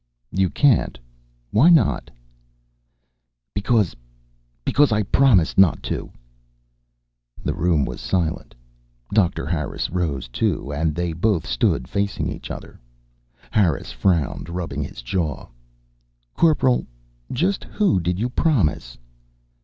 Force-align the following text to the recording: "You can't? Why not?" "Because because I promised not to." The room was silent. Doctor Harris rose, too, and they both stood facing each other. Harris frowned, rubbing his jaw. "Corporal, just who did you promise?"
"You 0.31 0.49
can't? 0.49 0.97
Why 1.51 1.69
not?" 1.69 2.09
"Because 3.53 3.95
because 4.65 4.91
I 4.91 5.03
promised 5.03 5.59
not 5.59 5.83
to." 5.83 6.11
The 7.43 7.53
room 7.53 7.85
was 7.85 8.01
silent. 8.01 8.55
Doctor 9.13 9.45
Harris 9.45 9.91
rose, 9.91 10.27
too, 10.27 10.73
and 10.73 10.95
they 10.95 11.13
both 11.13 11.45
stood 11.45 11.87
facing 11.87 12.31
each 12.31 12.49
other. 12.49 12.81
Harris 13.51 13.91
frowned, 13.91 14.49
rubbing 14.49 14.81
his 14.83 15.03
jaw. 15.03 15.47
"Corporal, 16.33 16.87
just 17.31 17.65
who 17.65 17.99
did 17.99 18.17
you 18.17 18.27
promise?" 18.29 18.97